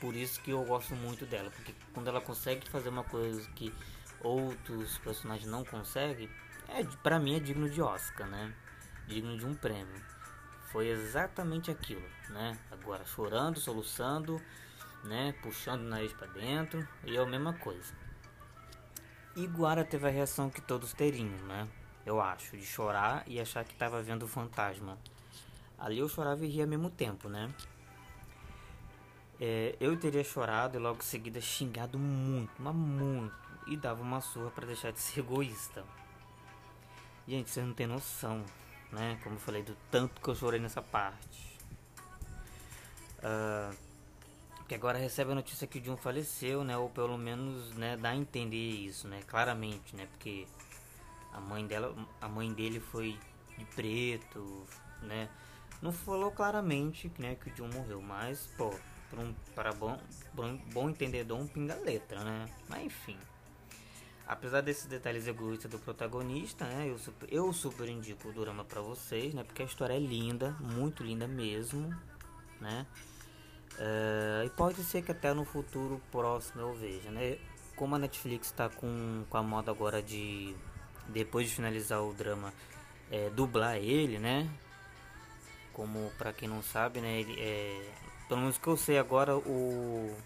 por 0.00 0.14
isso 0.14 0.40
que 0.42 0.50
eu 0.50 0.64
gosto 0.64 0.94
muito 0.96 1.24
dela, 1.24 1.50
porque 1.50 1.74
quando 1.94 2.08
ela 2.08 2.20
consegue 2.20 2.68
fazer 2.68 2.88
uma 2.88 3.04
coisa 3.04 3.48
que 3.52 3.72
outros 4.20 4.98
personagens 4.98 5.48
não 5.48 5.64
conseguem, 5.64 6.28
é 6.68 6.82
para 7.02 7.18
mim 7.18 7.36
é 7.36 7.40
digno 7.40 7.70
de 7.70 7.80
Oscar, 7.80 8.26
né? 8.26 8.52
Digno 9.06 9.36
de 9.38 9.46
um 9.46 9.54
prêmio. 9.54 10.02
Foi 10.72 10.88
exatamente 10.88 11.70
aquilo, 11.70 12.06
né? 12.30 12.58
Agora 12.70 13.04
chorando, 13.04 13.60
soluçando, 13.60 14.40
né? 15.04 15.34
Puxando 15.42 15.82
o 15.82 15.88
nariz 15.88 16.12
para 16.12 16.26
dentro 16.28 16.86
e 17.04 17.16
é 17.16 17.20
a 17.20 17.26
mesma 17.26 17.52
coisa. 17.54 17.94
E 19.36 19.46
Guara 19.46 19.84
teve 19.84 20.06
a 20.06 20.10
reação 20.10 20.50
que 20.50 20.60
todos 20.60 20.92
teriam, 20.92 21.28
né? 21.46 21.68
Eu 22.06 22.20
acho, 22.20 22.56
de 22.56 22.64
chorar 22.64 23.24
e 23.26 23.40
achar 23.40 23.64
que 23.64 23.72
estava 23.72 24.02
vendo 24.02 24.24
o 24.24 24.28
fantasma. 24.28 24.98
Ali 25.78 25.98
eu 25.98 26.08
chorava 26.08 26.44
e 26.44 26.48
ria 26.48 26.64
ao 26.64 26.68
mesmo 26.68 26.90
tempo, 26.90 27.28
né? 27.28 27.52
é, 29.40 29.74
eu 29.80 29.96
teria 29.96 30.22
chorado 30.22 30.76
e 30.76 30.80
logo 30.80 30.98
em 30.98 31.04
seguida 31.04 31.40
xingado 31.40 31.98
muito, 31.98 32.52
mas 32.58 32.74
muito, 32.74 33.34
e 33.66 33.76
dava 33.76 34.02
uma 34.02 34.20
surra 34.20 34.50
para 34.50 34.66
deixar 34.66 34.92
de 34.92 35.00
ser 35.00 35.20
egoísta. 35.24 35.84
Gente, 37.26 37.50
vocês 37.50 37.66
não 37.66 37.74
tem 37.74 37.86
noção, 37.86 38.44
né? 38.92 39.18
Como 39.22 39.36
eu 39.36 39.40
falei, 39.40 39.62
do 39.62 39.76
tanto 39.90 40.20
que 40.20 40.28
eu 40.28 40.34
chorei 40.34 40.60
nessa 40.60 40.82
parte. 40.82 41.58
Uh, 43.18 43.74
que 44.68 44.74
agora 44.74 44.98
recebe 44.98 45.32
a 45.32 45.34
notícia 45.34 45.66
que 45.66 45.78
o 45.78 45.80
John 45.80 45.96
faleceu, 45.96 46.64
né? 46.64 46.76
Ou 46.76 46.88
pelo 46.88 47.18
menos, 47.18 47.74
né, 47.74 47.96
dá 47.96 48.10
a 48.10 48.16
entender 48.16 48.56
isso, 48.56 49.06
né? 49.08 49.20
Claramente, 49.26 49.94
né? 49.94 50.06
Porque 50.06 50.46
a 51.32 51.40
mãe 51.40 51.66
dela, 51.66 51.94
a 52.20 52.28
mãe 52.28 52.52
dele 52.52 52.80
foi 52.80 53.18
de 53.58 53.64
preto, 53.66 54.66
né? 55.02 55.28
Não 55.82 55.92
falou 55.92 56.30
claramente, 56.30 57.10
né, 57.18 57.34
que 57.34 57.50
o 57.50 57.52
John 57.52 57.68
morreu, 57.74 58.00
mas, 58.00 58.46
pô, 58.56 58.72
para 59.10 59.20
um 59.20 59.34
para 59.54 59.72
bom, 59.72 59.98
bom, 60.32 60.56
bom 60.72 60.88
entendedor, 60.88 61.38
um 61.38 61.46
pinga-letra, 61.46 62.24
né? 62.24 62.46
Mas 62.68 62.84
enfim. 62.84 63.18
Apesar 64.26 64.62
desses 64.62 64.86
detalhes 64.86 65.26
egoístas 65.26 65.70
do 65.70 65.78
protagonista, 65.78 66.64
né? 66.64 66.88
Eu 66.88 66.98
super, 66.98 67.30
eu 67.30 67.52
super 67.52 67.88
indico 67.88 68.28
o 68.28 68.32
drama 68.32 68.64
para 68.64 68.80
vocês, 68.80 69.34
né? 69.34 69.44
Porque 69.44 69.62
a 69.62 69.66
história 69.66 69.94
é 69.94 69.98
linda, 69.98 70.56
muito 70.60 71.02
linda 71.02 71.28
mesmo, 71.28 71.94
né? 72.58 72.86
Uh, 73.78 74.46
e 74.46 74.50
pode 74.50 74.82
ser 74.84 75.02
que 75.02 75.10
até 75.10 75.34
no 75.34 75.44
futuro 75.44 76.00
próximo 76.12 76.60
eu 76.60 76.74
veja, 76.74 77.10
né? 77.10 77.38
Como 77.74 77.94
a 77.94 77.98
Netflix 77.98 78.46
está 78.46 78.68
com, 78.68 79.24
com 79.28 79.36
a 79.36 79.42
moda 79.42 79.70
agora 79.70 80.00
de, 80.00 80.54
depois 81.08 81.48
de 81.48 81.54
finalizar 81.56 82.00
o 82.02 82.12
drama, 82.12 82.52
é, 83.10 83.30
dublar 83.30 83.76
ele, 83.76 84.18
né? 84.18 84.48
Como 85.72 86.10
para 86.16 86.32
quem 86.32 86.48
não 86.48 86.62
sabe, 86.62 87.00
né? 87.00 87.20
Ele 87.20 87.34
é, 87.40 87.90
pelo 88.28 88.40
menos 88.40 88.58
que 88.58 88.66
eu 88.68 88.76
sei 88.76 88.98
agora, 88.98 89.36
o 89.36 90.16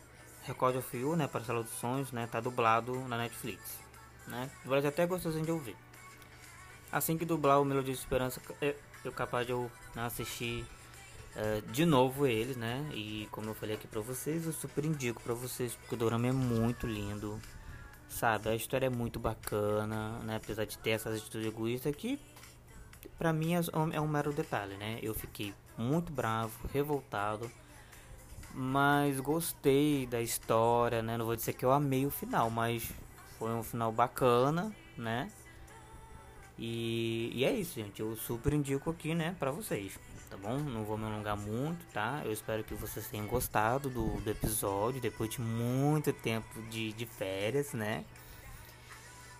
Record 0.44 0.76
of 0.76 0.96
You, 0.96 1.16
né, 1.16 1.26
Parcela 1.26 1.62
dos 1.62 1.72
Sonhos, 1.72 2.12
né, 2.12 2.26
tá 2.30 2.40
dublado 2.40 2.94
na 3.08 3.18
Netflix, 3.18 3.78
né? 4.26 4.50
Dublado 4.62 4.86
até 4.86 5.06
gostosinho 5.06 5.44
de 5.44 5.52
ouvir. 5.52 5.76
Assim 6.90 7.18
que 7.18 7.24
dublar 7.24 7.60
o 7.60 7.64
Melodia 7.64 7.92
de 7.92 8.00
Esperança, 8.00 8.40
eu, 8.60 8.74
eu 9.04 9.12
capaz 9.12 9.46
de 9.46 9.52
eu 9.52 9.70
né, 9.94 10.04
assistir 10.06 10.64
uh, 11.38 11.72
de 11.72 11.86
novo 11.86 12.26
eles, 12.26 12.56
né? 12.56 12.88
E 12.92 13.28
como 13.30 13.48
eu 13.50 13.54
falei 13.54 13.76
aqui 13.76 13.86
pra 13.86 14.00
vocês, 14.00 14.46
eu 14.46 14.52
super 14.52 14.84
indico 14.84 15.22
pra 15.22 15.34
vocês, 15.34 15.74
porque 15.74 15.94
o 15.94 15.98
Dorama 15.98 16.26
é 16.28 16.32
muito 16.32 16.86
lindo, 16.86 17.40
sabe? 18.08 18.48
A 18.50 18.54
história 18.54 18.86
é 18.86 18.90
muito 18.90 19.18
bacana, 19.18 20.18
né? 20.20 20.36
Apesar 20.36 20.64
de 20.64 20.76
ter 20.78 20.90
essas 20.90 21.16
atitudes 21.16 21.46
egoístas 21.46 21.94
que, 21.94 22.18
pra 23.18 23.32
mim, 23.32 23.54
é, 23.54 23.60
é 23.92 24.00
um 24.00 24.08
mero 24.08 24.32
detalhe, 24.32 24.76
né? 24.76 24.98
Eu 25.02 25.14
fiquei 25.14 25.54
muito 25.76 26.12
bravo, 26.12 26.68
revoltado 26.72 27.50
Mas 28.54 29.20
gostei 29.20 30.06
da 30.06 30.20
história, 30.20 31.02
né? 31.02 31.16
Não 31.16 31.26
vou 31.26 31.36
dizer 31.36 31.52
que 31.52 31.64
eu 31.64 31.70
amei 31.72 32.06
o 32.06 32.10
final, 32.10 32.50
mas 32.50 32.90
foi 33.38 33.50
um 33.52 33.62
final 33.62 33.92
bacana, 33.92 34.74
né? 34.96 35.30
E, 36.58 37.30
e 37.34 37.44
é 37.44 37.52
isso, 37.52 37.74
gente. 37.74 38.00
Eu 38.00 38.16
super 38.16 38.52
indico 38.52 38.90
aqui, 38.90 39.14
né, 39.14 39.36
pra 39.38 39.50
vocês, 39.52 39.98
tá 40.28 40.36
bom? 40.36 40.58
Não 40.58 40.84
vou 40.84 40.98
me 40.98 41.04
alongar 41.04 41.36
muito, 41.36 41.84
tá? 41.92 42.20
Eu 42.24 42.32
espero 42.32 42.62
que 42.62 42.74
vocês 42.74 43.06
tenham 43.08 43.26
gostado 43.26 43.88
do, 43.88 44.20
do 44.20 44.30
episódio, 44.30 45.00
depois 45.00 45.30
de 45.30 45.40
muito 45.40 46.12
tempo 46.12 46.60
de, 46.70 46.92
de 46.92 47.06
férias, 47.06 47.72
né? 47.72 48.04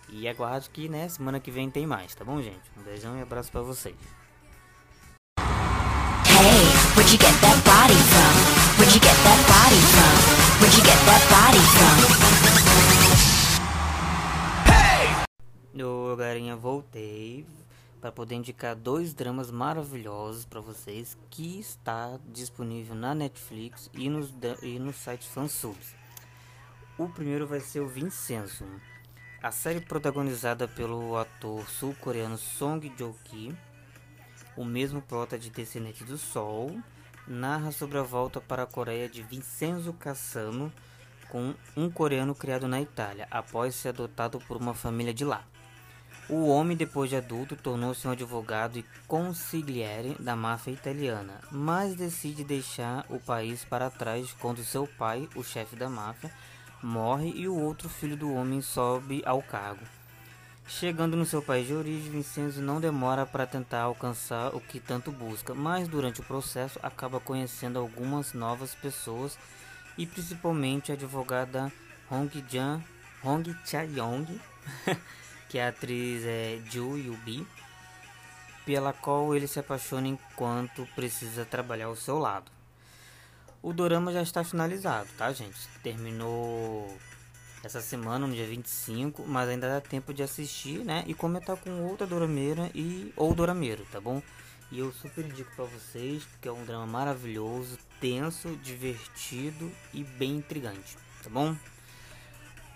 E 0.09 0.27
aguardo 0.27 0.69
que, 0.71 0.89
né, 0.89 1.07
semana 1.07 1.39
que 1.39 1.51
vem 1.51 1.69
tem 1.69 1.85
mais, 1.85 2.15
tá 2.15 2.25
bom, 2.25 2.41
gente? 2.41 2.59
Um 2.77 2.81
beijão 2.81 3.17
e 3.17 3.21
abraço 3.21 3.51
pra 3.51 3.61
vocês. 3.61 3.95
Hey, 5.37 6.65
where'd 6.95 7.11
you 7.11 7.19
get 7.19 7.39
that 7.41 7.61
body 7.63 7.93
from? 7.93 8.33
Where'd 8.79 8.95
you 8.95 9.01
get 9.01 9.15
that 9.23 9.39
body 9.47 9.81
from? 9.93 10.15
Where'd 10.59 10.75
you 10.75 10.83
get 10.83 10.99
that 11.05 11.23
body 11.29 11.59
from? 11.59 12.19
Eu, 15.75 16.15
galerinha, 16.17 16.55
voltei 16.57 17.45
para 17.99 18.11
poder 18.11 18.35
indicar 18.35 18.75
dois 18.75 19.13
dramas 19.13 19.51
maravilhosos 19.51 20.45
para 20.45 20.61
vocês 20.61 21.17
que 21.29 21.59
está 21.59 22.19
disponível 22.27 22.95
na 22.95 23.13
Netflix 23.13 23.89
e 23.93 24.09
nos, 24.09 24.33
e 24.61 24.79
nos 24.79 24.95
sites 24.95 25.27
fansubs. 25.27 25.95
O 26.97 27.07
primeiro 27.09 27.47
vai 27.47 27.59
ser 27.59 27.81
o 27.81 27.87
Vincenzo. 27.87 28.65
A 29.41 29.51
série 29.51 29.79
protagonizada 29.79 30.67
pelo 30.67 31.15
ator 31.17 31.69
sul-coreano 31.69 32.37
Song 32.37 32.91
Joong-ki, 32.97 33.55
o 34.57 34.65
mesmo 34.65 35.01
prota 35.01 35.39
de 35.39 35.49
Descendente 35.49 36.03
do 36.03 36.17
Sol, 36.17 36.77
narra 37.25 37.71
sobre 37.71 37.97
a 37.97 38.03
volta 38.03 38.41
para 38.41 38.63
a 38.63 38.67
Coreia 38.67 39.07
de 39.07 39.21
Vincenzo 39.21 39.93
Cassano, 39.93 40.73
com 41.29 41.53
um 41.77 41.89
coreano 41.89 42.33
criado 42.35 42.67
na 42.67 42.81
Itália, 42.81 43.27
após 43.29 43.75
ser 43.75 43.89
adotado 43.89 44.39
por 44.39 44.57
uma 44.57 44.73
família 44.73 45.13
de 45.13 45.23
lá. 45.23 45.45
O 46.29 46.47
homem, 46.47 46.77
depois 46.77 47.09
de 47.09 47.15
adulto, 47.15 47.55
tornou-se 47.55 48.07
um 48.07 48.11
advogado 48.11 48.77
e 48.77 48.85
consigliere 49.07 50.15
da 50.19 50.35
máfia 50.35 50.71
italiana, 50.71 51.41
mas 51.51 51.95
decide 51.95 52.43
deixar 52.43 53.03
o 53.09 53.19
país 53.19 53.65
para 53.65 53.89
trás 53.89 54.31
quando 54.39 54.63
seu 54.63 54.85
pai, 54.85 55.27
o 55.35 55.43
chefe 55.43 55.75
da 55.75 55.89
máfia, 55.89 56.31
morre 56.83 57.33
e 57.35 57.47
o 57.47 57.55
outro 57.55 57.89
filho 57.89 58.15
do 58.15 58.31
homem 58.31 58.61
sobe 58.61 59.23
ao 59.25 59.41
cargo. 59.41 59.83
Chegando 60.67 61.17
no 61.17 61.25
seu 61.25 61.41
país 61.41 61.65
de 61.65 61.73
origem, 61.73 62.11
Vincenzo 62.11 62.61
não 62.61 62.79
demora 62.79 63.25
para 63.25 63.47
tentar 63.47 63.81
alcançar 63.81 64.55
o 64.55 64.61
que 64.61 64.79
tanto 64.79 65.11
busca, 65.11 65.55
mas 65.55 65.87
durante 65.87 66.21
o 66.21 66.23
processo 66.23 66.79
acaba 66.83 67.19
conhecendo 67.19 67.79
algumas 67.79 68.33
novas 68.33 68.75
pessoas 68.75 69.35
e 69.97 70.05
principalmente 70.05 70.91
a 70.91 70.95
advogada 70.95 71.71
Hong 72.09 72.45
Jan, 72.47 72.83
Hong 73.23 73.51
Cha-yong, 73.65 74.39
que 75.49 75.59
a 75.59 75.69
atriz 75.69 76.23
é, 76.25 76.61
Ju 76.69 76.95
Yubi, 76.95 77.45
pela 78.65 78.93
qual 78.93 79.35
ele 79.35 79.47
se 79.47 79.59
apaixona 79.59 80.07
enquanto 80.07 80.87
precisa 80.95 81.43
trabalhar 81.43 81.87
ao 81.87 81.95
seu 81.95 82.19
lado. 82.19 82.51
O 83.61 83.73
dorama 83.73 84.13
já 84.13 84.21
está 84.21 84.43
finalizado, 84.43 85.09
tá, 85.17 85.33
gente? 85.33 85.67
Terminou 85.83 86.87
essa 87.63 87.81
semana, 87.81 88.25
no 88.25 88.33
dia 88.33 88.45
25, 88.45 89.25
mas 89.27 89.49
ainda 89.49 89.67
dá 89.67 89.81
tempo 89.81 90.13
de 90.13 90.23
assistir, 90.23 90.85
né? 90.85 91.03
E 91.07 91.13
comentar 91.13 91.57
com 91.57 91.83
outra 91.83 92.07
dorameira 92.07 92.69
e 92.73 93.11
ou 93.17 93.33
dorameiro, 93.33 93.85
tá 93.91 93.99
bom? 93.99 94.21
E 94.71 94.79
eu 94.79 94.93
super 94.93 95.25
indico 95.25 95.53
pra 95.55 95.65
vocês, 95.65 96.23
porque 96.23 96.47
é 96.47 96.51
um 96.51 96.63
drama 96.63 96.85
maravilhoso, 96.85 97.77
tenso, 97.99 98.55
divertido 98.57 99.71
e 99.93 100.03
bem 100.03 100.37
intrigante, 100.37 100.95
tá 101.23 101.29
bom? 101.29 101.55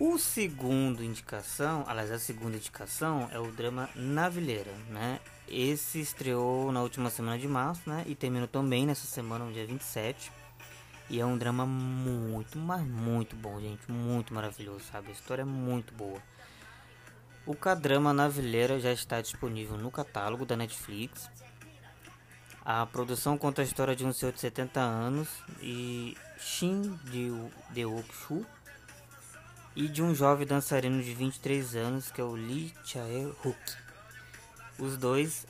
O 0.05 0.17
segundo 0.17 1.01
indicação, 1.01 1.85
aliás, 1.87 2.11
a 2.11 2.19
segunda 2.19 2.57
indicação 2.57 3.29
é 3.31 3.39
o 3.39 3.49
drama 3.53 3.89
Navileira, 3.95 4.73
né? 4.89 5.21
Esse 5.47 6.01
estreou 6.01 6.73
na 6.73 6.81
última 6.81 7.09
semana 7.09 7.39
de 7.39 7.47
março, 7.47 7.89
né? 7.89 8.03
E 8.05 8.13
terminou 8.13 8.49
também 8.49 8.85
nessa 8.85 9.07
semana, 9.07 9.45
no 9.45 9.53
dia 9.53 9.65
27. 9.65 10.29
E 11.09 11.21
é 11.21 11.25
um 11.25 11.37
drama 11.37 11.65
muito, 11.65 12.57
mas 12.57 12.85
muito 12.85 13.33
bom, 13.37 13.61
gente. 13.61 13.89
Muito 13.89 14.33
maravilhoso, 14.33 14.83
sabe? 14.91 15.07
A 15.07 15.11
história 15.13 15.43
é 15.43 15.45
muito 15.45 15.93
boa. 15.93 16.21
O 17.45 17.55
K-drama 17.55 18.11
Navileira 18.11 18.81
já 18.81 18.91
está 18.91 19.21
disponível 19.21 19.77
no 19.77 19.89
catálogo 19.89 20.45
da 20.45 20.57
Netflix. 20.57 21.29
A 22.65 22.85
produção 22.87 23.37
conta 23.37 23.61
a 23.61 23.65
história 23.65 23.95
de 23.95 24.05
um 24.05 24.11
senhor 24.11 24.33
de 24.33 24.41
70 24.41 24.81
anos 24.81 25.29
e 25.61 26.17
Shin 26.37 26.99
Deok-shu 27.69 28.45
e 29.75 29.87
de 29.87 30.01
um 30.03 30.13
jovem 30.13 30.45
dançarino 30.45 31.01
de 31.01 31.13
23 31.13 31.75
anos 31.75 32.11
que 32.11 32.21
é 32.21 32.23
o 32.23 32.33
Lee 32.33 32.73
Chae-hook. 32.85 33.57
Os 34.77 34.97
dois 34.97 35.45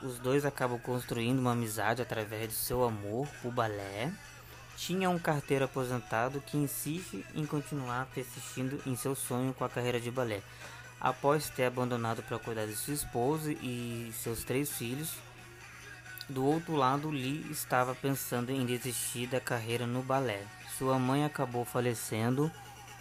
os 0.00 0.18
dois 0.18 0.44
acabam 0.44 0.78
construindo 0.78 1.40
uma 1.40 1.52
amizade 1.52 2.00
através 2.00 2.48
do 2.48 2.54
seu 2.54 2.84
amor 2.84 3.26
por 3.42 3.52
balé. 3.52 4.12
Tinha 4.76 5.10
um 5.10 5.18
carteiro 5.18 5.64
aposentado 5.64 6.40
que 6.40 6.56
insiste 6.56 7.26
em 7.34 7.44
continuar 7.44 8.06
persistindo 8.14 8.80
em 8.86 8.94
seu 8.94 9.16
sonho 9.16 9.52
com 9.52 9.64
a 9.64 9.68
carreira 9.68 10.00
de 10.00 10.08
balé. 10.08 10.40
Após 11.00 11.50
ter 11.50 11.64
abandonado 11.64 12.22
para 12.22 12.38
cuidar 12.38 12.66
de 12.66 12.76
sua 12.76 12.94
esposa 12.94 13.50
e 13.52 14.12
seus 14.14 14.44
três 14.44 14.70
filhos, 14.70 15.14
do 16.28 16.44
outro 16.44 16.76
lado, 16.76 17.10
Lee 17.10 17.50
estava 17.50 17.94
pensando 17.94 18.52
em 18.52 18.64
desistir 18.64 19.26
da 19.26 19.40
carreira 19.40 19.86
no 19.86 20.02
balé. 20.02 20.44
Sua 20.76 20.96
mãe 20.98 21.24
acabou 21.24 21.64
falecendo 21.64 22.52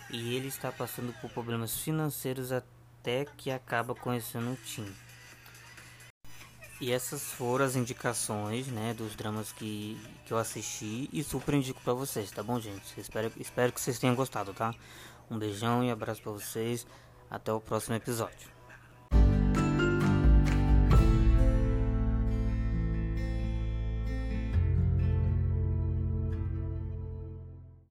e 0.09 0.35
ele 0.35 0.47
está 0.47 0.71
passando 0.71 1.13
por 1.19 1.29
problemas 1.31 1.77
financeiros 1.77 2.51
até 2.51 3.25
que 3.37 3.51
acaba 3.51 3.93
conhecendo 3.95 4.51
o 4.51 4.55
Tim. 4.55 4.85
E 6.79 6.91
essas 6.91 7.23
foram 7.23 7.65
as 7.65 7.75
indicações, 7.75 8.67
né, 8.67 8.93
dos 8.93 9.15
dramas 9.15 9.51
que, 9.51 9.99
que 10.25 10.31
eu 10.31 10.37
assisti 10.37 11.09
e 11.11 11.23
super 11.23 11.55
indico 11.55 11.81
pra 11.81 11.93
vocês, 11.93 12.29
tá 12.29 12.43
bom, 12.43 12.59
gente? 12.59 12.99
Espero, 12.99 13.31
espero 13.37 13.73
que 13.73 13.81
vocês 13.81 13.97
tenham 13.97 14.15
gostado, 14.15 14.53
tá? 14.53 14.73
Um 15.29 15.37
beijão 15.37 15.83
e 15.83 15.91
abraço 15.91 16.21
pra 16.21 16.31
vocês. 16.31 16.85
Até 17.29 17.51
o 17.51 17.59
próximo 17.59 17.95
episódio. 17.95 18.56